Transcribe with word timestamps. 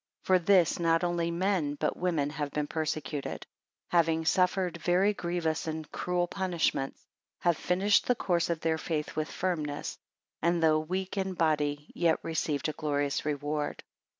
17 0.25 0.25
For 0.39 0.43
this, 0.47 0.79
not 0.79 1.03
only 1.03 1.29
men 1.29 1.75
but 1.75 1.95
women 1.95 2.31
have 2.31 2.49
been 2.49 2.65
persecuted; 2.65 3.45
and 3.45 3.45
having 3.89 4.25
suffered 4.25 4.77
very 4.81 5.13
grievous 5.13 5.67
and 5.67 5.91
cruel 5.91 6.25
punishments, 6.27 7.05
have 7.41 7.55
finished 7.55 8.07
the 8.07 8.15
course 8.15 8.49
of 8.49 8.61
their 8.61 8.79
faith 8.79 9.15
with 9.15 9.29
firmness; 9.29 9.99
and 10.41 10.63
though 10.63 10.79
weak 10.79 11.17
in 11.17 11.35
body, 11.35 11.85
yet 11.93 12.17
received 12.23 12.67
a 12.67 12.73
glorious 12.73 13.25
reward. 13.25 13.83